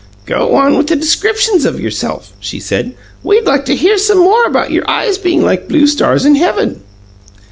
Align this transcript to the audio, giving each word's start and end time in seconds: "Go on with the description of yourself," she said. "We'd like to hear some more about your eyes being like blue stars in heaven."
"Go 0.25 0.55
on 0.55 0.75
with 0.79 0.87
the 0.87 0.95
description 0.95 1.63
of 1.67 1.79
yourself," 1.79 2.33
she 2.39 2.59
said. 2.59 2.95
"We'd 3.21 3.45
like 3.45 3.65
to 3.65 3.75
hear 3.75 3.99
some 3.99 4.17
more 4.17 4.45
about 4.45 4.71
your 4.71 4.89
eyes 4.89 5.19
being 5.19 5.43
like 5.43 5.67
blue 5.67 5.85
stars 5.85 6.25
in 6.25 6.33
heaven." 6.33 6.81